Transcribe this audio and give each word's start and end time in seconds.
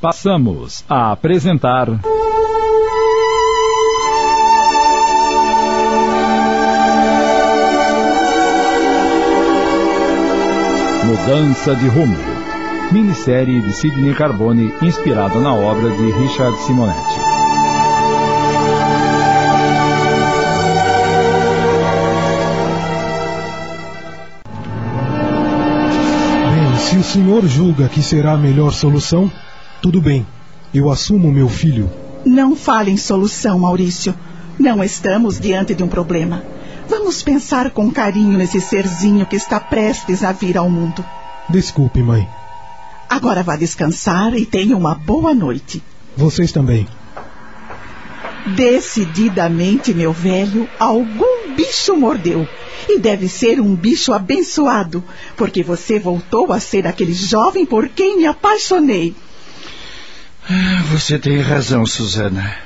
Passamos 0.00 0.84
a 0.88 1.10
apresentar. 1.10 1.88
Mudança 11.04 11.74
de 11.74 11.88
Rumo. 11.88 12.16
Minissérie 12.92 13.60
de 13.60 13.72
Sidney 13.72 14.14
Carbone 14.14 14.72
inspirada 14.80 15.40
na 15.40 15.52
obra 15.52 15.90
de 15.90 16.12
Richard 16.12 16.56
Simonetti. 16.58 17.20
Bem, 26.54 26.78
se 26.78 26.96
o 26.96 27.02
senhor 27.02 27.44
julga 27.48 27.88
que 27.88 28.00
será 28.00 28.34
a 28.34 28.38
melhor 28.38 28.72
solução, 28.72 29.28
tudo 29.80 30.00
bem. 30.00 30.26
Eu 30.72 30.90
assumo 30.90 31.32
meu 31.32 31.48
filho. 31.48 31.90
Não 32.24 32.54
fale 32.56 32.90
em 32.90 32.96
solução, 32.96 33.58
Maurício. 33.60 34.14
Não 34.58 34.82
estamos 34.82 35.38
diante 35.38 35.74
de 35.74 35.82
um 35.82 35.88
problema. 35.88 36.42
Vamos 36.88 37.22
pensar 37.22 37.70
com 37.70 37.90
carinho 37.90 38.36
nesse 38.36 38.60
serzinho 38.60 39.26
que 39.26 39.36
está 39.36 39.60
prestes 39.60 40.24
a 40.24 40.32
vir 40.32 40.56
ao 40.56 40.68
mundo. 40.68 41.04
Desculpe, 41.48 42.02
mãe. 42.02 42.28
Agora 43.08 43.42
vá 43.42 43.56
descansar 43.56 44.34
e 44.34 44.44
tenha 44.44 44.76
uma 44.76 44.94
boa 44.94 45.32
noite. 45.34 45.82
Vocês 46.16 46.50
também. 46.50 46.86
Decididamente, 48.54 49.94
meu 49.94 50.12
velho, 50.12 50.68
algum 50.78 51.54
bicho 51.54 51.96
mordeu. 51.96 52.46
E 52.88 52.98
deve 52.98 53.28
ser 53.28 53.60
um 53.60 53.74
bicho 53.74 54.12
abençoado, 54.12 55.04
porque 55.36 55.62
você 55.62 55.98
voltou 55.98 56.52
a 56.52 56.60
ser 56.60 56.86
aquele 56.86 57.12
jovem 57.12 57.66
por 57.66 57.88
quem 57.88 58.16
me 58.16 58.26
apaixonei. 58.26 59.14
Você 60.90 61.18
tem 61.18 61.40
razão, 61.40 61.84
Susana. 61.84 62.56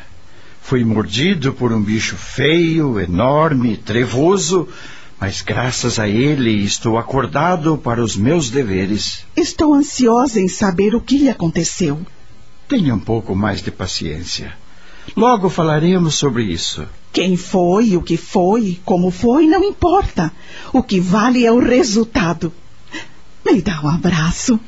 Fui 0.61 0.85
mordido 0.85 1.53
por 1.53 1.73
um 1.73 1.83
bicho 1.83 2.17
feio, 2.17 3.01
enorme, 3.01 3.77
trevoso, 3.77 4.69
mas 5.21 5.43
graças 5.43 5.99
a 5.99 6.09
ele 6.09 6.63
estou 6.63 6.97
acordado 6.97 7.77
para 7.77 8.01
os 8.01 8.17
meus 8.17 8.51
deveres. 8.51 9.25
Estou 9.37 9.75
ansiosa 9.75 10.41
em 10.41 10.47
saber 10.47 10.95
o 10.95 11.01
que 11.01 11.19
lhe 11.19 11.29
aconteceu. 11.29 12.01
Tenha 12.69 12.95
um 12.95 13.01
pouco 13.01 13.35
mais 13.35 13.61
de 13.61 13.73
paciência. 13.73 14.53
Logo 15.17 15.51
falaremos 15.51 16.15
sobre 16.15 16.45
isso. 16.45 16.87
Quem 17.13 17.37
foi, 17.37 17.97
o 17.97 18.03
que 18.03 18.17
foi, 18.17 18.81
como 18.85 19.11
foi, 19.11 19.47
não 19.49 19.65
importa. 19.65 20.31
O 20.73 20.85
que 20.85 21.01
vale 21.01 21.45
é 21.45 21.51
o 21.51 21.59
resultado. 21.59 22.53
Me 23.45 23.61
dá 23.61 23.81
um 23.83 23.89
abraço. 23.89 24.61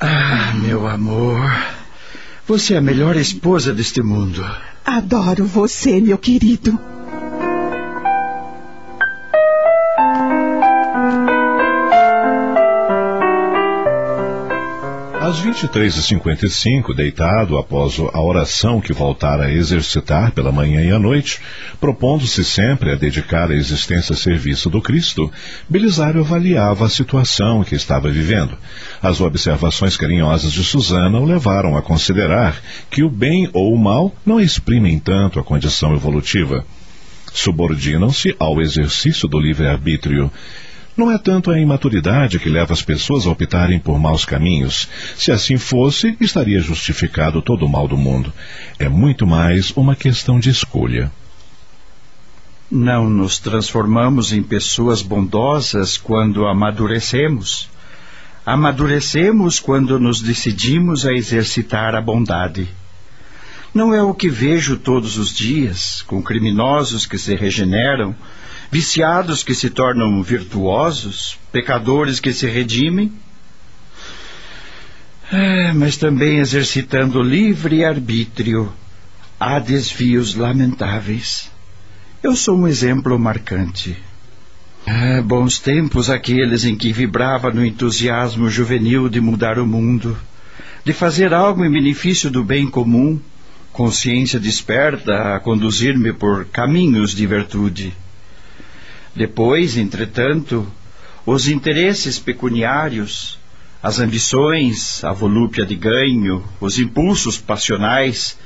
Ah, 0.00 0.52
meu 0.56 0.88
amor. 0.88 1.73
Você 2.46 2.74
é 2.74 2.76
a 2.76 2.80
melhor 2.80 3.16
esposa 3.16 3.72
deste 3.72 4.02
mundo. 4.02 4.44
Adoro 4.84 5.46
você, 5.46 5.98
meu 5.98 6.18
querido. 6.18 6.78
Às 15.22 15.40
23h55, 15.40 16.94
deitado 16.94 17.56
após 17.56 17.98
a 17.98 18.20
oração 18.20 18.78
que 18.78 18.92
voltara 18.92 19.46
a 19.46 19.50
exercitar 19.52 20.32
pela 20.32 20.52
manhã 20.52 20.82
e 20.82 20.90
à 20.90 20.98
noite, 20.98 21.40
propondo-se 21.84 22.42
sempre 22.42 22.92
a 22.92 22.94
dedicar 22.94 23.50
a 23.50 23.54
existência 23.54 24.14
a 24.14 24.16
serviço 24.16 24.70
do 24.70 24.80
Cristo, 24.80 25.30
Belisário 25.68 26.22
avaliava 26.22 26.86
a 26.86 26.88
situação 26.88 27.62
que 27.62 27.74
estava 27.74 28.08
vivendo. 28.08 28.56
As 29.02 29.20
observações 29.20 29.94
carinhosas 29.94 30.50
de 30.50 30.64
Susana 30.64 31.18
o 31.18 31.26
levaram 31.26 31.76
a 31.76 31.82
considerar 31.82 32.58
que 32.90 33.04
o 33.04 33.10
bem 33.10 33.50
ou 33.52 33.74
o 33.74 33.78
mal 33.78 34.14
não 34.24 34.40
exprimem 34.40 34.98
tanto 34.98 35.38
a 35.38 35.44
condição 35.44 35.92
evolutiva. 35.92 36.64
Subordinam-se 37.34 38.34
ao 38.38 38.62
exercício 38.62 39.28
do 39.28 39.38
livre-arbítrio. 39.38 40.32
Não 40.96 41.12
é 41.12 41.18
tanto 41.18 41.50
a 41.50 41.60
imaturidade 41.60 42.38
que 42.38 42.48
leva 42.48 42.72
as 42.72 42.80
pessoas 42.80 43.26
a 43.26 43.30
optarem 43.30 43.78
por 43.78 43.98
maus 43.98 44.24
caminhos. 44.24 44.88
Se 45.18 45.30
assim 45.30 45.58
fosse, 45.58 46.16
estaria 46.18 46.60
justificado 46.60 47.42
todo 47.42 47.66
o 47.66 47.68
mal 47.68 47.86
do 47.86 47.98
mundo. 47.98 48.32
É 48.78 48.88
muito 48.88 49.26
mais 49.26 49.70
uma 49.72 49.94
questão 49.94 50.40
de 50.40 50.48
escolha. 50.48 51.12
Não 52.76 53.08
nos 53.08 53.38
transformamos 53.38 54.32
em 54.32 54.42
pessoas 54.42 55.00
bondosas 55.00 55.96
quando 55.96 56.44
amadurecemos. 56.44 57.70
Amadurecemos 58.44 59.60
quando 59.60 60.00
nos 60.00 60.20
decidimos 60.20 61.06
a 61.06 61.12
exercitar 61.12 61.94
a 61.94 62.00
bondade. 62.00 62.68
Não 63.72 63.94
é 63.94 64.02
o 64.02 64.12
que 64.12 64.28
vejo 64.28 64.76
todos 64.76 65.18
os 65.18 65.32
dias, 65.32 66.02
com 66.02 66.20
criminosos 66.20 67.06
que 67.06 67.16
se 67.16 67.36
regeneram, 67.36 68.12
viciados 68.72 69.44
que 69.44 69.54
se 69.54 69.70
tornam 69.70 70.20
virtuosos, 70.20 71.38
pecadores 71.52 72.18
que 72.18 72.32
se 72.32 72.48
redimem? 72.48 73.12
É, 75.30 75.72
mas 75.72 75.96
também 75.96 76.40
exercitando 76.40 77.22
livre 77.22 77.84
arbítrio, 77.84 78.72
há 79.38 79.60
desvios 79.60 80.34
lamentáveis. 80.34 81.53
Eu 82.24 82.34
sou 82.34 82.56
um 82.56 82.66
exemplo 82.66 83.18
marcante. 83.18 83.94
Ah, 84.86 85.20
bons 85.20 85.58
tempos 85.58 86.08
aqueles 86.08 86.64
em 86.64 86.74
que 86.74 86.90
vibrava 86.90 87.50
no 87.50 87.62
entusiasmo 87.62 88.48
juvenil 88.48 89.10
de 89.10 89.20
mudar 89.20 89.58
o 89.58 89.66
mundo, 89.66 90.16
de 90.86 90.94
fazer 90.94 91.34
algo 91.34 91.62
em 91.62 91.70
benefício 91.70 92.30
do 92.30 92.42
bem 92.42 92.66
comum, 92.66 93.20
consciência 93.74 94.40
desperta 94.40 95.34
a 95.34 95.38
conduzir-me 95.38 96.14
por 96.14 96.46
caminhos 96.46 97.14
de 97.14 97.26
virtude. 97.26 97.92
Depois, 99.14 99.76
entretanto, 99.76 100.66
os 101.26 101.46
interesses 101.46 102.18
pecuniários, 102.18 103.38
as 103.82 103.98
ambições, 103.98 105.04
a 105.04 105.12
volúpia 105.12 105.66
de 105.66 105.76
ganho, 105.76 106.42
os 106.58 106.78
impulsos 106.78 107.36
passionais, 107.36 108.38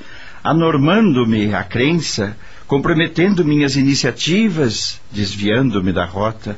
anormando-me 0.43 1.55
a 1.55 1.63
crença, 1.63 2.37
comprometendo 2.69 3.43
minhas 3.47 3.77
iniciativas, 3.77 5.01
desviando-me 5.11 5.91
da 5.91 6.05
rota. 6.05 6.57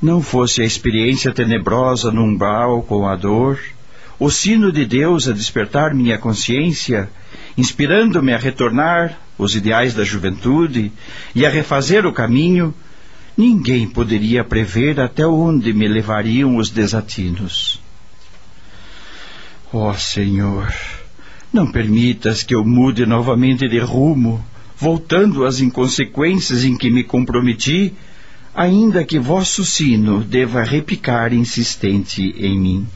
Não 0.00 0.22
fosse 0.22 0.62
a 0.62 0.64
experiência 0.64 1.32
tenebrosa 1.32 2.12
no 2.12 2.22
umbral 2.22 2.80
com 2.82 3.06
a 3.06 3.16
dor, 3.16 3.60
o 4.20 4.30
sino 4.30 4.70
de 4.70 4.86
Deus 4.86 5.28
a 5.28 5.32
despertar 5.32 5.92
minha 5.92 6.16
consciência, 6.16 7.10
inspirando-me 7.58 8.32
a 8.32 8.38
retornar 8.38 9.18
os 9.36 9.56
ideais 9.56 9.94
da 9.94 10.04
juventude 10.04 10.92
e 11.34 11.44
a 11.44 11.50
refazer 11.50 12.06
o 12.06 12.12
caminho, 12.12 12.72
ninguém 13.36 13.88
poderia 13.88 14.44
prever 14.44 15.00
até 15.00 15.26
onde 15.26 15.72
me 15.72 15.88
levariam 15.88 16.56
os 16.56 16.70
desatinos. 16.70 17.80
Ó 19.72 19.90
oh, 19.90 19.94
Senhor, 19.94 20.72
não 21.52 21.66
permitas 21.66 22.44
que 22.44 22.54
eu 22.54 22.64
mude 22.64 23.04
novamente 23.06 23.68
de 23.68 23.80
rumo, 23.80 24.44
voltando 24.82 25.44
às 25.44 25.60
inconsequências 25.60 26.64
em 26.64 26.76
que 26.76 26.90
me 26.90 27.04
comprometi, 27.04 27.94
ainda 28.52 29.04
que 29.04 29.16
vosso 29.16 29.64
sino 29.64 30.24
deva 30.24 30.64
repicar 30.64 31.32
insistente 31.32 32.34
em 32.36 32.58
mim. 32.58 32.86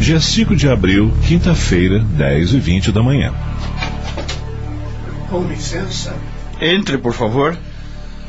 Dia 0.00 0.18
5 0.18 0.56
de 0.56 0.68
abril, 0.68 1.12
quinta-feira, 1.28 2.00
10 2.00 2.54
e 2.54 2.58
20 2.58 2.90
da 2.90 3.00
manhã. 3.00 3.32
Com 5.30 5.44
licença. 5.44 6.16
Entre, 6.60 6.98
por 6.98 7.12
favor. 7.12 7.56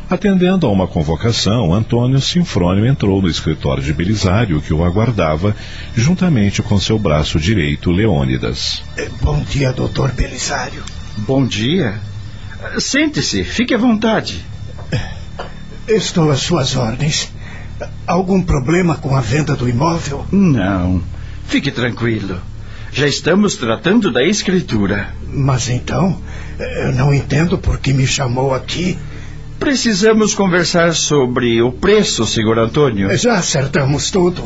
Atendendo 0.09 0.65
a 0.65 0.71
uma 0.71 0.87
convocação, 0.87 1.73
Antônio 1.73 2.21
Sinfrônio 2.21 2.85
entrou 2.85 3.21
no 3.21 3.27
escritório 3.27 3.83
de 3.83 3.93
Belisário, 3.93 4.61
que 4.61 4.73
o 4.73 4.85
aguardava, 4.85 5.53
juntamente 5.93 6.61
com 6.61 6.79
seu 6.79 6.97
braço 6.97 7.37
direito, 7.37 7.91
Leônidas. 7.91 8.81
Bom 9.21 9.41
dia, 9.41 9.73
doutor 9.73 10.13
Belisário. 10.13 10.81
Bom 11.17 11.45
dia. 11.45 11.99
Sente-se, 12.79 13.43
fique 13.43 13.73
à 13.73 13.77
vontade. 13.77 14.45
Estou 15.85 16.31
às 16.31 16.39
suas 16.39 16.77
ordens. 16.77 17.29
Algum 18.05 18.41
problema 18.41 18.95
com 18.95 19.13
a 19.13 19.19
venda 19.19 19.57
do 19.57 19.67
imóvel? 19.67 20.25
Não. 20.31 21.03
Fique 21.47 21.69
tranquilo. 21.69 22.39
Já 22.93 23.07
estamos 23.09 23.57
tratando 23.57 24.09
da 24.09 24.23
escritura. 24.23 25.09
Mas 25.27 25.67
então, 25.67 26.17
eu 26.57 26.93
não 26.93 27.13
entendo 27.13 27.57
por 27.57 27.77
que 27.77 27.93
me 27.93 28.07
chamou 28.07 28.55
aqui. 28.55 28.97
Precisamos 29.59 30.35
conversar 30.35 30.93
sobre 30.93 31.61
o 31.61 31.71
preço, 31.71 32.25
senhor 32.25 32.59
Antônio. 32.59 33.15
Já 33.17 33.35
acertamos 33.35 34.11
tudo. 34.11 34.43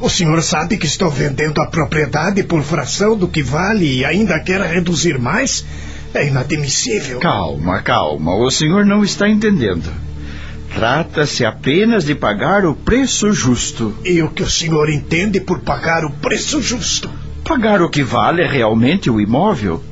O 0.00 0.08
senhor 0.08 0.42
sabe 0.42 0.76
que 0.76 0.86
estou 0.86 1.10
vendendo 1.10 1.60
a 1.60 1.66
propriedade 1.66 2.42
por 2.42 2.62
fração 2.62 3.16
do 3.16 3.28
que 3.28 3.42
vale 3.42 3.98
e 3.98 4.04
ainda 4.04 4.40
quer 4.40 4.60
reduzir 4.60 5.18
mais? 5.18 5.64
É 6.12 6.26
inadmissível. 6.26 7.18
Calma, 7.20 7.80
calma. 7.82 8.34
O 8.34 8.50
senhor 8.50 8.84
não 8.84 9.04
está 9.04 9.28
entendendo. 9.28 9.90
Trata-se 10.74 11.44
apenas 11.44 12.04
de 12.04 12.14
pagar 12.14 12.64
o 12.64 12.74
preço 12.74 13.32
justo. 13.32 13.94
E 14.04 14.22
o 14.22 14.30
que 14.30 14.42
o 14.42 14.50
senhor 14.50 14.90
entende 14.90 15.40
por 15.40 15.60
pagar 15.60 16.04
o 16.04 16.10
preço 16.10 16.60
justo? 16.60 17.10
Pagar 17.44 17.80
o 17.80 17.88
que 17.88 18.02
vale 18.02 18.46
realmente 18.46 19.10
o 19.10 19.20
imóvel. 19.20 19.82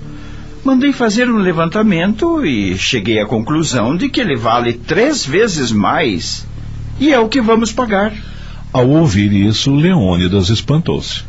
Mandei 0.64 0.94
fazer 0.94 1.28
um 1.28 1.37
levantamento 1.37 2.43
e 2.44 2.78
cheguei 2.78 3.20
à 3.20 3.26
conclusão 3.26 3.94
de 3.94 4.08
que 4.08 4.19
ele 4.19 4.34
vale 4.34 4.72
três 4.72 5.25
vezes 5.25 5.70
mais. 5.70 6.46
E 6.99 7.12
é 7.12 7.19
o 7.19 7.28
que 7.28 7.40
vamos 7.40 7.70
pagar. 7.70 8.14
Ao 8.72 8.88
ouvir 8.88 9.31
isso, 9.31 9.75
Leônidas 9.75 10.49
espantou-se. 10.49 11.22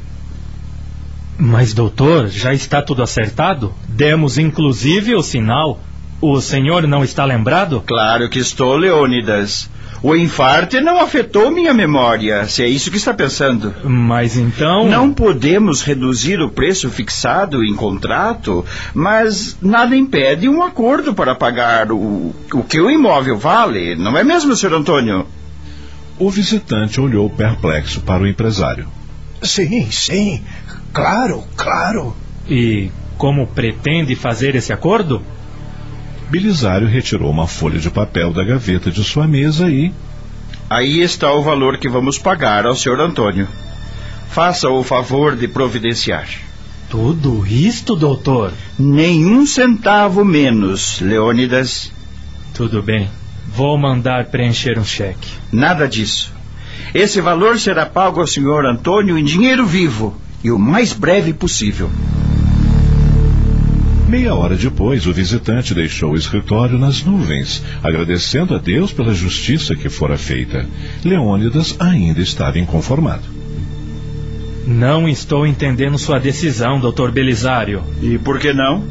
Mas, 1.38 1.74
doutor, 1.74 2.30
já 2.30 2.54
está 2.54 2.82
tudo 2.82 3.04
acertado? 3.04 3.74
Demos 3.90 4.38
inclusive 4.38 5.14
o 5.16 5.22
sinal. 5.22 5.82
O 6.22 6.40
senhor 6.40 6.88
não 6.88 7.04
está 7.04 7.26
lembrado? 7.26 7.84
Claro 7.86 8.30
que 8.30 8.40
estou, 8.40 8.78
Leônidas. 8.78 9.70
O 10.06 10.16
infarte 10.16 10.80
não 10.82 11.00
afetou 11.00 11.50
minha 11.50 11.74
memória, 11.74 12.46
se 12.46 12.62
é 12.62 12.68
isso 12.68 12.92
que 12.92 12.98
está 12.98 13.12
pensando. 13.12 13.74
Mas 13.84 14.38
então. 14.38 14.88
Não 14.88 15.12
podemos 15.12 15.82
reduzir 15.82 16.40
o 16.40 16.52
preço 16.52 16.92
fixado 16.92 17.64
em 17.64 17.74
contrato, 17.74 18.64
mas 18.94 19.58
nada 19.60 19.96
impede 19.96 20.48
um 20.48 20.62
acordo 20.62 21.16
para 21.16 21.34
pagar 21.34 21.92
o, 21.92 22.36
o 22.54 22.64
que 22.64 22.80
o 22.80 22.92
imóvel 22.92 23.40
vale, 23.40 23.96
não 23.96 24.16
é 24.16 24.24
mesmo, 24.24 24.56
Sr. 24.56 24.76
Antônio? 24.76 25.26
O 26.20 26.30
visitante 26.30 27.02
olhou 27.02 27.28
perplexo 27.28 28.00
para 28.02 28.22
o 28.22 28.28
empresário. 28.28 28.86
Sim, 29.42 29.90
sim. 29.90 30.44
Claro, 30.94 31.44
claro. 31.58 32.16
E 32.48 32.92
como 33.18 33.48
pretende 33.48 34.16
fazer 34.16 34.54
esse 34.54 34.72
acordo? 34.72 35.24
Belisário 36.30 36.88
retirou 36.88 37.30
uma 37.30 37.48
folha 37.48 37.80
de 37.80 37.90
papel 37.90 38.34
da 38.34 38.44
gaveta 38.44 38.90
de 38.92 39.04
sua 39.04 39.28
mesa 39.28 39.70
e. 39.70 39.94
Aí 40.70 41.02
está 41.02 41.32
o 41.32 41.44
valor 41.44 41.78
que 41.78 41.88
vamos 41.88 42.18
pagar 42.18 42.66
ao 42.66 42.76
Sr. 42.76 43.00
Antônio. 43.00 43.48
Faça 44.30 44.70
o 44.70 44.84
favor 44.84 45.36
de 45.36 45.48
providenciar. 45.48 46.28
Tudo 46.90 47.46
isto, 47.46 47.96
doutor? 47.96 48.52
Nenhum 48.78 49.46
centavo 49.46 50.26
menos, 50.26 51.00
Leônidas. 51.00 51.92
Tudo 52.54 52.82
bem. 52.82 53.10
Vou 53.48 53.78
mandar 53.78 54.26
preencher 54.26 54.78
um 54.80 54.84
cheque. 54.84 55.30
Nada 55.52 55.88
disso. 55.88 56.34
Esse 56.94 57.22
valor 57.22 57.60
será 57.60 57.86
pago 57.86 58.20
ao 58.20 58.28
Sr. 58.28 58.66
Antônio 58.66 59.18
em 59.18 59.24
dinheiro 59.24 59.66
vivo 59.66 60.16
e 60.44 60.52
o 60.52 60.60
mais 60.60 60.94
breve 60.94 61.34
possível. 61.34 61.90
Meia 64.08 64.36
hora 64.36 64.56
depois, 64.56 65.08
o 65.08 65.14
visitante 65.14 65.74
deixou 65.74 66.12
o 66.12 66.16
escritório 66.16 66.78
nas 66.78 67.04
nuvens, 67.04 67.64
agradecendo 67.84 68.54
a 68.54 68.60
Deus 68.60 68.94
pela 68.94 69.16
justiça 69.16 69.76
que 69.76 69.90
fora 69.90 70.16
feita. 70.16 70.68
Leônidas 71.04 71.76
ainda 71.80 72.22
estava 72.22 72.60
inconformado. 72.60 73.24
Não 74.68 75.10
estou 75.10 75.46
entendendo 75.46 75.98
sua 75.98 76.20
decisão, 76.20 76.80
doutor 76.80 77.12
Belisário. 77.12 77.84
E 78.00 78.20
por 78.20 78.40
que 78.40 78.54
não? 78.54 78.84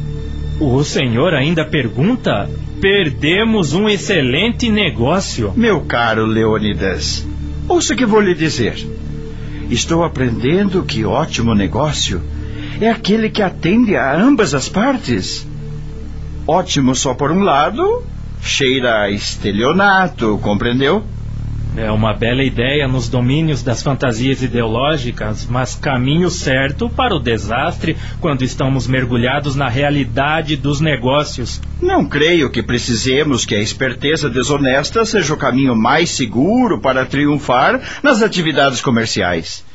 O 0.59 0.83
senhor 0.83 1.33
ainda 1.33 1.63
pergunta? 1.63 2.49
Perdemos 2.81 3.73
um 3.73 3.87
excelente 3.87 4.69
negócio. 4.69 5.53
Meu 5.55 5.79
caro 5.81 6.25
Leônidas, 6.25 7.25
ouça 7.69 7.93
o 7.93 7.97
que 7.97 8.05
vou 8.05 8.19
lhe 8.19 8.35
dizer. 8.35 8.85
Estou 9.69 10.03
aprendendo 10.03 10.83
que 10.83 11.05
ótimo 11.05 11.55
negócio 11.55 12.21
é 12.81 12.89
aquele 12.89 13.29
que 13.29 13.41
atende 13.41 13.95
a 13.95 14.15
ambas 14.15 14.53
as 14.53 14.69
partes. 14.69 15.47
Ótimo 16.47 16.95
só 16.95 17.13
por 17.13 17.31
um 17.31 17.41
lado, 17.41 18.03
cheira 18.41 19.01
a 19.01 19.09
estelionato, 19.09 20.37
compreendeu? 20.41 21.03
É 21.77 21.91
uma 21.91 22.13
bela 22.13 22.41
ideia 22.41 22.87
nos 22.87 23.09
domínios 23.09 23.61
das 23.61 23.83
fantasias 23.83 24.41
ideológicas, 24.41 25.45
mas 25.45 25.75
caminho 25.75 26.29
certo 26.29 26.89
para 26.89 27.13
o 27.13 27.19
desastre 27.19 27.97
quando 28.21 28.43
estamos 28.43 28.87
mergulhados 28.87 29.57
na 29.57 29.67
realidade 29.67 30.55
dos 30.55 30.79
negócios. 30.79 31.59
Não 31.81 32.05
creio 32.05 32.49
que 32.49 32.63
precisemos 32.63 33.45
que 33.45 33.55
a 33.55 33.61
esperteza 33.61 34.29
desonesta 34.29 35.03
seja 35.03 35.33
o 35.33 35.37
caminho 35.37 35.75
mais 35.75 36.11
seguro 36.11 36.79
para 36.79 37.05
triunfar 37.05 37.81
nas 38.01 38.21
atividades 38.21 38.79
comerciais. 38.79 39.65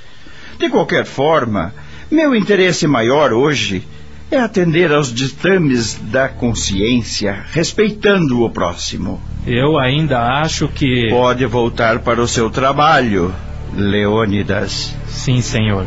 De 0.58 0.70
qualquer 0.70 1.05
forma, 1.05 1.75
meu 2.11 2.35
interesse 2.35 2.87
maior 2.87 3.33
hoje 3.33 3.83
é 4.31 4.39
atender 4.39 4.93
aos 4.93 5.12
ditames 5.12 5.95
da 5.95 6.29
consciência, 6.29 7.45
respeitando 7.53 8.43
o 8.43 8.51
próximo. 8.51 9.21
Eu 9.47 9.79
ainda 9.79 10.41
acho 10.41 10.69
que. 10.69 11.09
Pode 11.11 11.45
voltar 11.47 12.01
para 12.01 12.23
o 12.23 12.29
seu 12.29 12.51
trabalho, 12.51 13.35
Leônidas. 13.75 14.95
Sim, 15.09 15.41
senhor. 15.41 15.87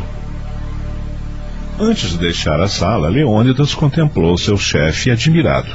Antes 1.78 2.10
de 2.10 2.18
deixar 2.18 2.60
a 2.60 2.68
sala, 2.68 3.08
Leônidas 3.08 3.74
contemplou 3.74 4.36
seu 4.38 4.56
chefe 4.56 5.10
admirado. 5.10 5.70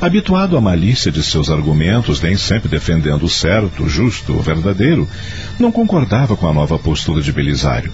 Habituado 0.00 0.56
à 0.56 0.60
malícia 0.60 1.10
de 1.10 1.22
seus 1.22 1.50
argumentos, 1.50 2.20
nem 2.20 2.36
sempre 2.36 2.68
defendendo 2.68 3.24
o 3.24 3.28
certo, 3.28 3.84
o 3.84 3.88
justo, 3.88 4.32
o 4.32 4.40
verdadeiro, 4.40 5.08
não 5.58 5.72
concordava 5.72 6.36
com 6.36 6.48
a 6.48 6.52
nova 6.52 6.78
postura 6.78 7.20
de 7.20 7.32
Belisário. 7.32 7.92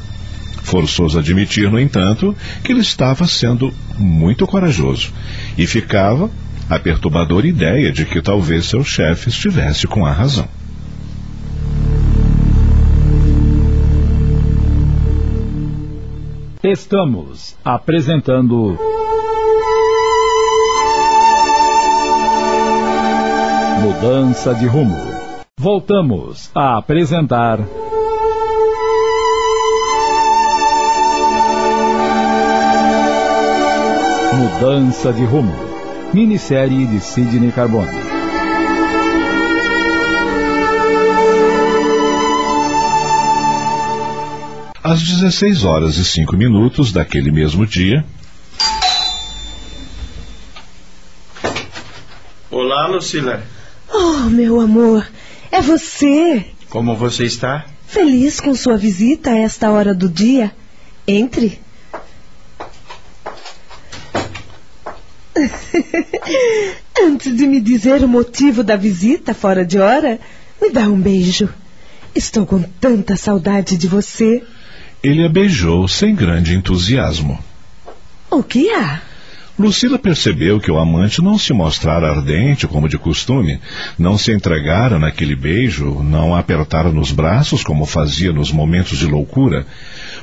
Forçoso 0.64 1.18
admitir, 1.18 1.70
no 1.70 1.78
entanto, 1.78 2.34
que 2.64 2.72
ele 2.72 2.80
estava 2.80 3.26
sendo 3.26 3.72
muito 3.98 4.46
corajoso 4.46 5.12
e 5.56 5.66
ficava 5.66 6.30
a 6.68 6.78
perturbadora 6.78 7.46
ideia 7.46 7.92
de 7.92 8.06
que 8.06 8.22
talvez 8.22 8.64
seu 8.64 8.82
chefe 8.82 9.28
estivesse 9.28 9.86
com 9.86 10.04
a 10.04 10.10
razão. 10.10 10.48
Estamos 16.62 17.54
apresentando. 17.62 18.78
Mudança 23.82 24.54
de 24.54 24.66
rumo. 24.66 24.96
Voltamos 25.60 26.50
a 26.54 26.78
apresentar. 26.78 27.58
Mudança 34.54 35.12
de 35.12 35.24
rumo. 35.24 35.52
Minissérie 36.12 36.86
de 36.86 37.00
Sidney 37.00 37.50
Carbone. 37.50 37.90
Às 44.82 45.02
16 45.02 45.64
horas 45.64 45.96
e 45.96 46.04
5 46.04 46.36
minutos 46.36 46.92
daquele 46.92 47.32
mesmo 47.32 47.66
dia. 47.66 48.04
Olá, 52.48 52.86
Lucila. 52.86 53.42
Oh, 53.92 54.30
meu 54.30 54.60
amor, 54.60 55.04
é 55.50 55.60
você. 55.60 56.46
Como 56.70 56.94
você 56.94 57.24
está? 57.24 57.66
Feliz 57.88 58.40
com 58.40 58.54
sua 58.54 58.76
visita 58.76 59.30
a 59.30 59.38
esta 59.38 59.72
hora 59.72 59.92
do 59.92 60.08
dia? 60.08 60.52
Entre. 61.08 61.63
Antes 67.02 67.36
de 67.36 67.46
me 67.46 67.60
dizer 67.60 68.02
o 68.02 68.08
motivo 68.08 68.62
da 68.62 68.76
visita 68.76 69.34
fora 69.34 69.64
de 69.64 69.78
hora, 69.78 70.18
me 70.60 70.70
dá 70.70 70.88
um 70.88 71.00
beijo. 71.00 71.48
Estou 72.14 72.46
com 72.46 72.62
tanta 72.62 73.16
saudade 73.16 73.76
de 73.76 73.88
você. 73.88 74.42
Ele 75.02 75.24
a 75.24 75.28
beijou 75.28 75.86
sem 75.88 76.14
grande 76.14 76.54
entusiasmo. 76.54 77.38
O 78.30 78.42
que 78.42 78.70
há? 78.70 79.02
Lucila 79.56 79.98
percebeu 80.00 80.58
que 80.58 80.70
o 80.70 80.78
amante 80.78 81.22
não 81.22 81.38
se 81.38 81.52
mostrara 81.52 82.10
ardente 82.10 82.66
como 82.66 82.88
de 82.88 82.98
costume, 82.98 83.60
não 83.96 84.18
se 84.18 84.32
entregara 84.32 84.98
naquele 84.98 85.36
beijo, 85.36 86.02
não 86.02 86.34
a 86.34 86.40
apertara 86.40 86.90
nos 86.90 87.12
braços 87.12 87.62
como 87.62 87.86
fazia 87.86 88.32
nos 88.32 88.50
momentos 88.50 88.98
de 88.98 89.06
loucura, 89.06 89.64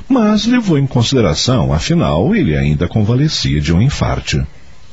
mas 0.06 0.44
levou 0.44 0.78
em 0.78 0.86
consideração, 0.86 1.72
afinal, 1.72 2.34
ele 2.36 2.54
ainda 2.54 2.86
convalescia 2.86 3.58
de 3.58 3.72
um 3.72 3.80
infarte. 3.80 4.44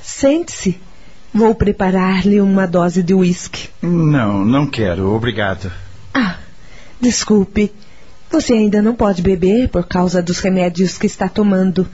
Sente-se. 0.01 0.79
Vou 1.33 1.53
preparar-lhe 1.53 2.41
uma 2.41 2.65
dose 2.65 3.03
de 3.03 3.13
uísque. 3.13 3.69
Não, 3.81 4.43
não 4.43 4.65
quero, 4.65 5.13
obrigado. 5.13 5.71
Ah, 6.13 6.37
desculpe. 6.99 7.71
Você 8.31 8.53
ainda 8.53 8.81
não 8.81 8.95
pode 8.95 9.21
beber 9.21 9.69
por 9.69 9.87
causa 9.87 10.21
dos 10.21 10.39
remédios 10.39 10.97
que 10.97 11.05
está 11.05 11.27
tomando. 11.27 11.87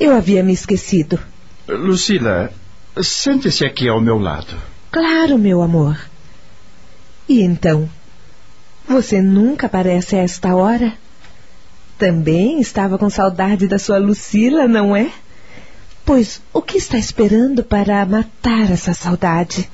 Eu 0.00 0.14
havia 0.14 0.42
me 0.42 0.52
esquecido. 0.52 1.18
Lucila, 1.66 2.50
sente-se 3.02 3.64
aqui 3.64 3.88
ao 3.88 4.00
meu 4.00 4.18
lado. 4.18 4.54
Claro, 4.90 5.38
meu 5.38 5.60
amor. 5.62 5.98
E 7.28 7.42
então? 7.42 7.88
Você 8.88 9.20
nunca 9.20 9.66
aparece 9.66 10.16
a 10.16 10.20
esta 10.20 10.54
hora? 10.54 10.94
Também 11.98 12.58
estava 12.60 12.96
com 12.96 13.10
saudade 13.10 13.68
da 13.68 13.78
sua 13.78 13.98
Lucila, 13.98 14.66
não 14.66 14.96
é? 14.96 15.10
Pois 16.08 16.40
o 16.54 16.62
que 16.62 16.78
está 16.78 16.96
esperando 16.96 17.62
para 17.62 18.06
matar 18.06 18.70
essa 18.70 18.94
saudade? 18.94 19.68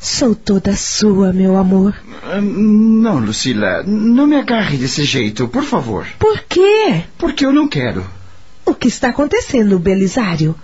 Sou 0.00 0.34
toda 0.34 0.74
sua, 0.74 1.34
meu 1.34 1.54
amor. 1.58 1.94
Ah, 2.22 2.40
Não, 2.40 3.18
Lucila, 3.18 3.82
não 3.82 4.26
me 4.26 4.36
agarre 4.36 4.78
desse 4.78 5.04
jeito, 5.04 5.46
por 5.48 5.62
favor. 5.62 6.06
Por 6.18 6.38
quê? 6.48 7.02
Porque 7.18 7.44
eu 7.44 7.52
não 7.52 7.68
quero. 7.68 8.06
O 8.64 8.74
que 8.74 8.88
está 8.88 9.10
acontecendo, 9.10 9.78
Belisário? 9.78 10.54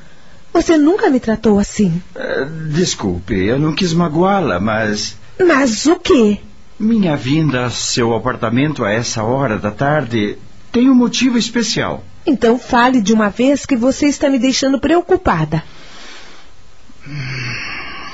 Você 0.54 0.78
nunca 0.78 1.10
me 1.10 1.20
tratou 1.20 1.58
assim. 1.58 2.00
Ah, 2.16 2.48
Desculpe, 2.72 3.34
eu 3.34 3.58
não 3.58 3.74
quis 3.74 3.92
magoá-la, 3.92 4.58
mas 4.58 5.14
Mas 5.38 5.84
o 5.84 5.96
quê? 5.96 6.38
minha 6.80 7.14
vinda 7.18 7.64
ao 7.64 7.70
seu 7.70 8.14
apartamento 8.14 8.82
a 8.82 8.90
essa 8.90 9.22
hora 9.22 9.58
da 9.58 9.70
tarde 9.70 10.38
tem 10.72 10.88
um 10.88 10.94
motivo 10.94 11.36
especial. 11.36 12.02
Então 12.26 12.58
fale 12.58 13.00
de 13.00 13.12
uma 13.12 13.28
vez 13.28 13.64
que 13.64 13.76
você 13.76 14.06
está 14.06 14.28
me 14.28 14.38
deixando 14.38 14.80
preocupada. 14.80 15.62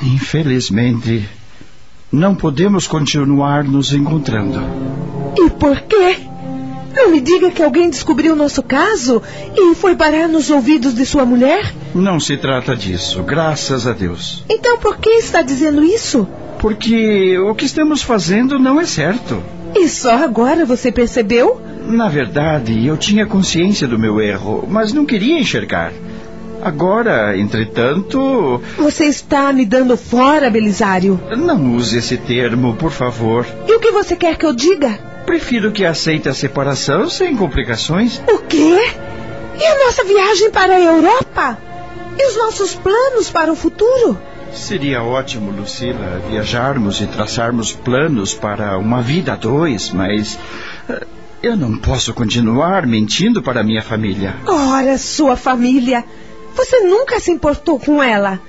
Infelizmente, 0.02 1.28
não 2.11 2.35
podemos 2.35 2.87
continuar 2.87 3.64
nos 3.64 3.92
encontrando. 3.95 4.61
E 5.38 5.49
por 5.50 5.81
quê? 5.81 6.19
Não 6.95 7.11
me 7.11 7.21
diga 7.23 7.50
que 7.50 7.62
alguém 7.62 7.88
descobriu 7.88 8.37
nosso 8.37 8.62
caso 8.62 9.23
e 9.57 9.75
foi 9.75 9.97
parar 9.97 10.28
nos 10.28 10.50
ouvidos 10.50 10.95
de 10.95 11.07
sua 11.07 11.25
mulher? 11.25 11.75
Não 11.95 12.21
se 12.21 12.37
trata 12.37 12.76
disso, 12.76 13.23
graças 13.23 13.87
a 13.87 13.95
Deus. 13.95 14.45
Então 14.49 14.76
por 14.76 14.99
que 14.99 15.09
está 15.11 15.40
dizendo 15.40 15.83
isso? 15.83 16.28
Porque 16.59 17.38
o 17.38 17.54
que 17.54 17.64
estamos 17.64 18.02
fazendo 18.02 18.59
não 18.59 18.78
é 18.78 18.85
certo. 18.85 19.42
E 19.75 19.88
só 19.88 20.23
agora 20.23 20.66
você 20.66 20.92
percebeu? 20.92 21.61
Na 21.87 22.09
verdade, 22.09 22.87
eu 22.87 22.97
tinha 22.97 23.27
consciência 23.27 23.87
do 23.87 23.99
meu 23.99 24.21
erro, 24.21 24.67
mas 24.71 24.93
não 24.93 25.05
queria 25.05 25.39
enxergar. 25.39 25.93
Agora, 26.62 27.37
entretanto, 27.37 28.62
Você 28.79 29.07
está 29.07 29.53
me 29.53 29.67
dando 29.67 29.97
fora, 29.97 30.49
Belisário. 30.49 31.21
não 31.37 31.75
use 31.75 31.99
esse 31.99 32.17
termo, 32.17 32.75
por 32.75 32.91
favor. 32.93 33.45
E 33.67 33.75
o 33.75 33.81
que 33.81 33.91
você 33.91 34.15
quer 34.15 34.37
que 34.37 34.47
eu 34.47 34.53
diga? 34.53 34.97
Prefiro 35.27 35.73
que 35.73 35.85
aceite 35.85 36.29
a 36.29 36.35
separação 36.35 37.09
sem 37.09 37.37
complicações. 37.37 38.23
O 38.29 38.39
quê? 38.39 38.79
E 39.59 39.65
a 39.65 39.85
nossa 39.87 40.05
viagem 40.05 40.51
para 40.51 40.75
a 40.75 40.81
Europa? 40.81 41.59
E 42.19 42.29
os 42.29 42.37
nossos 42.37 42.75
planos 42.75 43.29
para 43.31 43.51
o 43.53 43.57
futuro? 43.57 44.17
Seria 44.53 45.03
ótimo, 45.03 45.51
Lucila, 45.51 46.21
viajarmos 46.31 47.01
e 47.01 47.07
traçarmos 47.07 47.73
planos 47.73 48.35
para 48.35 48.77
uma 48.79 49.01
vida 49.01 49.33
a 49.33 49.37
dois, 49.37 49.91
mas 49.91 50.39
eh, 50.89 51.07
eu 51.43 51.57
não 51.57 51.77
posso 51.77 52.15
continuar 52.15 52.87
mentindo 52.87 53.43
para 53.43 53.65
minha 53.65 53.83
família. 53.83 54.37
Ora, 54.47 54.97
sua 54.97 55.37
família. 55.37 56.05
Você 56.55 56.81
nunca 56.81 57.19
se 57.19 57.33
importou 57.33 57.81
com 57.81 58.03
ela. 58.03 58.41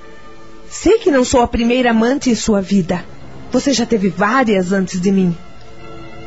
Sei 0.68 0.98
que 0.98 1.10
não 1.10 1.24
sou 1.24 1.42
a 1.42 1.48
primeira 1.48 1.90
amante 1.90 2.30
em 2.30 2.34
sua 2.34 2.60
vida. 2.60 3.04
Você 3.50 3.72
já 3.72 3.84
teve 3.84 4.08
várias 4.08 4.72
antes 4.72 5.00
de 5.00 5.10
mim. 5.10 5.36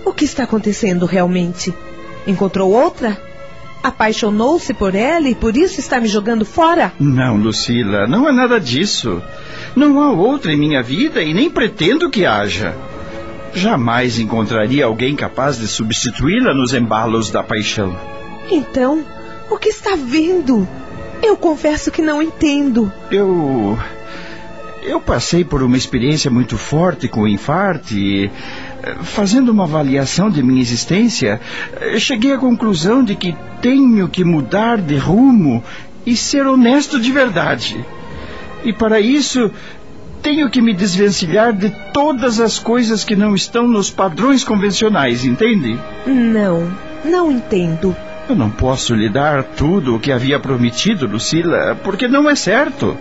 O 0.05 0.11
que 0.11 0.25
está 0.25 0.43
acontecendo 0.43 1.05
realmente? 1.05 1.73
Encontrou 2.25 2.71
outra? 2.71 3.17
Apaixonou-se 3.81 4.73
por 4.73 4.95
ela 4.95 5.29
e 5.29 5.35
por 5.35 5.55
isso 5.55 5.79
está 5.79 5.99
me 5.99 6.07
jogando 6.07 6.43
fora? 6.43 6.91
Não, 6.99 7.37
Lucila, 7.37 8.07
não 8.07 8.27
é 8.27 8.31
nada 8.31 8.59
disso. 8.59 9.21
Não 9.75 10.01
há 10.01 10.11
outra 10.11 10.51
em 10.51 10.57
minha 10.57 10.83
vida 10.83 11.21
e 11.21 11.33
nem 11.33 11.49
pretendo 11.49 12.09
que 12.09 12.25
haja. 12.25 12.75
Jamais 13.57 14.19
encontraria 14.19 14.85
alguém 14.85 15.15
capaz 15.15 15.57
de 15.57 15.67
substituí-la 15.67 16.53
nos 16.53 16.75
embalos 16.75 17.31
da 17.31 17.41
paixão. 17.41 17.97
Então, 18.51 19.03
o 19.49 19.57
que 19.57 19.69
está 19.69 19.95
vendo? 19.95 20.67
Eu 21.23 21.35
confesso 21.35 21.89
que 21.89 21.99
não 21.99 22.21
entendo. 22.21 22.93
Eu. 23.09 23.75
Eu 24.83 25.01
passei 25.01 25.43
por 25.43 25.63
uma 25.63 25.75
experiência 25.75 26.29
muito 26.29 26.55
forte 26.55 27.07
com 27.07 27.21
o 27.21 27.27
infarto 27.27 27.95
e, 27.95 28.29
eh, 28.83 28.95
fazendo 29.01 29.49
uma 29.49 29.63
avaliação 29.63 30.29
de 30.29 30.43
minha 30.43 30.61
existência, 30.61 31.41
eh, 31.81 31.97
cheguei 31.97 32.33
à 32.33 32.37
conclusão 32.37 33.03
de 33.03 33.15
que 33.15 33.35
tenho 33.59 34.07
que 34.07 34.23
mudar 34.23 34.77
de 34.77 34.97
rumo 34.97 35.63
e 36.05 36.15
ser 36.15 36.45
honesto 36.45 36.99
de 36.99 37.11
verdade. 37.11 37.83
E 38.63 38.71
para 38.71 38.99
isso, 38.99 39.51
tenho 40.27 40.49
que 40.49 40.61
me 40.61 40.73
desvencilhar 40.73 41.53
de 41.53 41.69
todas 41.93 42.41
as 42.41 42.59
coisas 42.59 43.05
que 43.05 43.15
não 43.15 43.33
estão 43.33 43.65
nos 43.65 43.89
padrões 43.89 44.43
convencionais, 44.43 45.23
entende? 45.23 45.79
Não, 46.05 46.69
não 47.05 47.31
entendo. 47.31 47.95
Eu 48.27 48.35
não 48.35 48.51
posso 48.51 48.93
lhe 48.93 49.07
dar 49.07 49.41
tudo 49.41 49.95
o 49.95 49.99
que 50.01 50.11
havia 50.11 50.37
prometido, 50.37 51.07
Lucila, 51.07 51.79
porque 51.81 52.09
não 52.09 52.29
é 52.29 52.35
certo. 52.35 52.97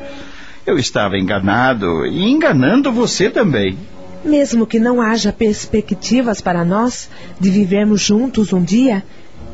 Eu 0.65 0.79
estava 0.79 1.19
enganado 1.19 2.07
e 2.07 2.31
enganando 2.31 2.93
você 2.93 3.29
também. 3.29 3.77
Mesmo 4.25 4.65
que 4.65 4.79
não 4.79 5.03
haja 5.03 5.33
perspectivas 5.33 6.41
para 6.41 6.65
nós 6.65 7.11
de 7.41 7.51
vivermos 7.51 8.03
juntos 8.03 8.53
um 8.53 8.63
dia, 8.63 9.03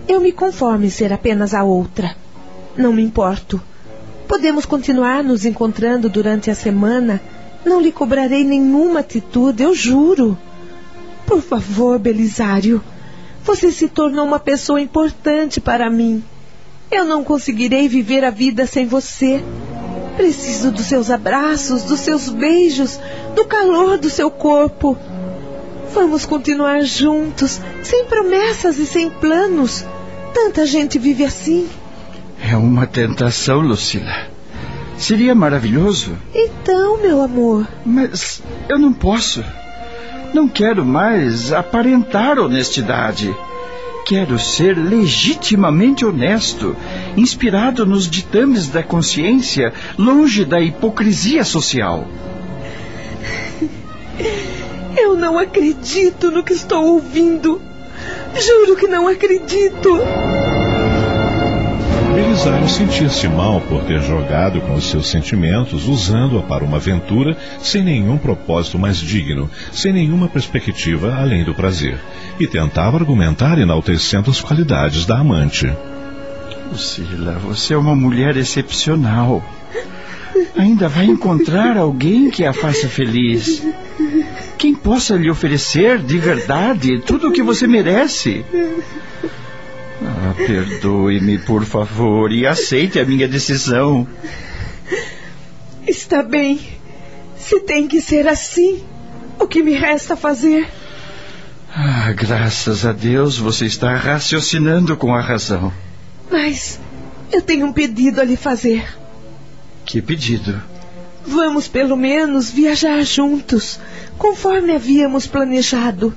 eu 0.07 0.21
me 0.21 0.31
conformo 0.31 0.85
em 0.85 0.91
ser 0.91 1.11
apenas 1.11 1.55
a 1.55 1.65
outra. 1.65 2.15
Não 2.77 2.93
me 2.93 3.03
importo. 3.03 3.59
Podemos 4.29 4.67
continuar 4.67 5.25
nos 5.25 5.47
encontrando 5.47 6.11
durante 6.11 6.51
a 6.51 6.55
semana. 6.55 7.19
Não 7.65 7.81
lhe 7.81 7.93
cobrarei 7.93 8.45
nenhuma 8.45 9.01
atitude, 9.01 9.63
eu 9.63 9.75
juro. 9.75 10.37
Por 11.27 11.41
favor, 11.41 11.99
Belisário. 11.99 12.83
Você 13.45 13.71
se 13.71 13.89
tornou 13.89 14.25
uma 14.25 14.39
pessoa 14.39 14.81
importante 14.81 15.61
para 15.61 15.91
mim. 15.91 16.23
Eu 16.91 17.05
não 17.05 17.25
conseguirei 17.25 17.89
viver 17.89 18.25
a 18.25 18.31
vida 18.31 18.67
sem 18.67 18.87
você. 18.87 19.43
Preciso 20.17 20.71
dos 20.71 20.87
seus 20.87 21.11
abraços, 21.11 21.85
dos 21.85 22.01
seus 22.01 22.29
beijos, 22.29 23.01
do 23.35 23.45
calor 23.45 23.97
do 23.97 24.11
seu 24.11 24.31
corpo. 24.31 24.97
Vamos 25.95 26.27
continuar 26.27 26.83
juntos, 26.83 27.61
sem 27.83 28.05
promessas 28.05 28.79
e 28.79 28.87
sem 28.87 29.11
planos. 29.11 29.85
Tanta 30.35 30.67
gente 30.67 30.99
vive 30.99 31.25
assim. 31.25 31.69
É 32.41 32.57
uma 32.57 32.87
tentação, 32.87 33.61
Lucila. 33.61 34.32
Seria 35.03 35.35
maravilhoso, 35.35 36.17
Então, 36.33 37.03
meu 37.03 37.23
amor, 37.23 37.67
mas 37.85 38.41
eu 38.69 38.79
não 38.79 38.93
posso. 38.93 39.45
Não 40.33 40.47
quero 40.47 40.85
mais 40.85 41.53
aparentar 41.53 42.39
honestidade. 42.39 43.35
Quero 44.07 44.39
ser 44.39 44.79
legitimamente 44.79 46.07
honesto, 46.07 46.77
inspirado 47.17 47.85
nos 47.85 48.09
ditames 48.09 48.69
da 48.69 48.81
consciência, 48.81 49.73
longe 49.99 50.45
da 50.45 50.61
hipocrisia 50.61 51.43
social. 51.43 52.07
eu 54.97 55.17
não 55.17 55.37
acredito 55.37 56.31
no 56.31 56.45
que 56.45 56.53
estou 56.53 56.85
ouvindo. 56.85 57.61
Juro 58.41 58.77
que 58.77 58.87
não 58.87 59.09
acredito. 59.09 59.99
Belisário 62.15 62.69
sentia-se 62.69 63.27
mal 63.27 63.61
por 63.63 63.85
ter 63.85 64.03
jogado 64.03 64.61
com 64.61 64.75
os 64.75 64.91
seus 64.91 65.07
sentimentos, 65.07 65.89
usando-a 65.89 66.43
para 66.43 66.63
uma 66.63 66.77
aventura 66.77 67.37
sem 67.59 67.83
nenhum 67.83 68.19
propósito 68.19 68.79
mais 68.79 68.99
digno, 68.99 69.51
sem 69.73 69.93
nenhuma 69.95 70.29
perspectiva 70.29 71.15
além 71.15 71.43
do 71.43 71.55
prazer, 71.55 71.99
e 72.39 72.47
tentava 72.47 72.99
argumentar 72.99 73.59
enaltecendo 73.59 74.31
as 74.31 74.41
qualidades 74.41 75.07
da 75.07 75.19
amante. 75.19 75.73
Lucila, 76.71 77.39
você 77.39 77.73
é 77.73 77.79
uma 77.79 77.97
mulher 77.97 78.37
excepcional. 78.37 79.43
Ainda 80.57 80.89
vai 80.89 81.07
encontrar 81.07 81.79
alguém 81.79 82.31
que 82.31 82.45
a 82.45 82.53
faça 82.53 82.89
feliz. 82.89 83.63
Quem 84.59 84.75
possa 84.75 85.17
lhe 85.17 85.31
oferecer 85.31 85.99
de 85.99 86.19
verdade 86.19 86.99
tudo 87.01 87.29
o 87.29 87.33
que 87.33 87.43
você 87.43 87.67
merece. 87.67 88.45
Ah, 90.25 90.35
perdoe-me, 90.35 91.37
por 91.37 91.65
favor, 91.65 92.31
e 92.31 92.47
aceite 92.47 93.01
a 93.01 93.05
minha 93.05 93.27
decisão. 93.27 94.07
Está 95.85 96.23
bem. 96.23 96.61
Se 97.37 97.59
tem 97.59 97.89
que 97.89 98.01
ser 98.01 98.29
assim, 98.29 98.85
o 99.41 99.49
que 99.49 99.65
me 99.65 99.73
resta 99.73 100.15
fazer? 100.15 100.69
Ah, 101.75 102.13
graças 102.13 102.87
a 102.87 102.93
Deus 102.93 103.37
você 103.37 103.67
está 103.67 103.97
raciocinando 103.97 104.97
com 104.97 105.13
a 105.13 105.21
razão. 105.21 105.73
Mas 106.31 106.79
eu 107.33 107.43
tenho 107.43 107.67
um 107.67 107.73
pedido 107.73 108.21
a 108.21 108.25
lhe 108.25 108.37
fazer. 108.37 108.87
Que 109.85 110.01
pedido? 110.01 110.63
Vamos 111.27 111.67
pelo 111.67 111.97
menos 111.97 112.49
viajar 112.49 113.03
juntos, 113.03 113.81
conforme 114.17 114.73
havíamos 114.73 115.27
planejado. 115.27 116.17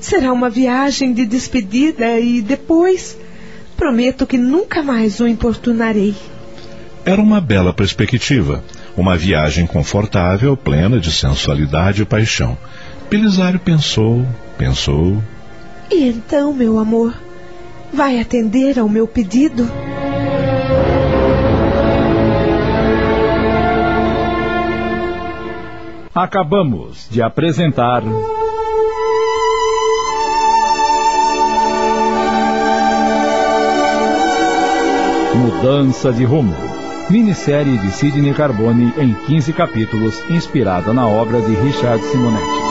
Será 0.00 0.32
uma 0.32 0.48
viagem 0.48 1.12
de 1.12 1.26
despedida 1.26 2.18
e 2.18 2.40
depois 2.40 3.18
prometo 3.84 4.26
que 4.26 4.38
nunca 4.38 4.82
mais 4.82 5.20
o 5.20 5.28
importunarei. 5.28 6.14
Era 7.04 7.20
uma 7.20 7.38
bela 7.38 7.74
perspectiva, 7.74 8.64
uma 8.96 9.14
viagem 9.14 9.66
confortável, 9.66 10.56
plena 10.56 10.98
de 10.98 11.12
sensualidade 11.12 12.00
e 12.00 12.06
paixão. 12.06 12.56
Belisário 13.10 13.60
pensou, 13.60 14.26
pensou. 14.56 15.22
E 15.90 16.08
então, 16.08 16.54
meu 16.54 16.78
amor, 16.78 17.14
Vai 17.94 18.18
atender 18.18 18.76
ao 18.76 18.88
meu 18.88 19.06
pedido? 19.06 19.70
Acabamos 26.12 27.06
de 27.08 27.22
apresentar. 27.22 28.02
Mudança 35.64 36.12
de 36.12 36.26
Rumo. 36.26 36.54
Minissérie 37.08 37.78
de 37.78 37.90
Sidney 37.90 38.34
Carbone 38.34 38.92
em 38.98 39.14
15 39.14 39.50
capítulos, 39.54 40.14
inspirada 40.28 40.92
na 40.92 41.06
obra 41.06 41.40
de 41.40 41.54
Richard 41.54 42.02
Simonetti. 42.02 42.63